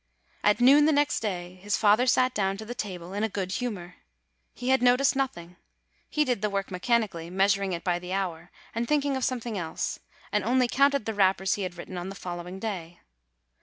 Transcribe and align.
At 0.43 0.59
noon 0.59 0.85
the 0.85 0.91
next 0.91 1.19
day 1.19 1.59
his 1.61 1.77
father 1.77 2.07
sat 2.07 2.33
down 2.33 2.57
to 2.57 2.65
the 2.65 2.73
table 2.73 3.13
in 3.13 3.21
a 3.23 3.29
good 3.29 3.51
humor. 3.51 3.97
He 4.55 4.69
had 4.69 4.81
noticed 4.81 5.15
nothing. 5.15 5.57
He 6.09 6.25
did 6.25 6.41
the 6.41 6.49
work 6.49 6.71
mechanically, 6.71 7.29
measuring 7.29 7.71
it 7.71 7.83
by 7.83 7.99
the 7.99 8.11
hour, 8.11 8.49
and 8.73 8.87
thinking 8.87 9.15
of 9.15 9.23
something 9.23 9.59
else, 9.59 9.99
and 10.31 10.43
only 10.43 10.67
counted 10.67 11.05
the 11.05 11.13
wrappers 11.13 11.53
he 11.53 11.61
had 11.61 11.77
written 11.77 11.99
on 11.99 12.09
the 12.09 12.15
following 12.15 12.57
day. 12.57 12.97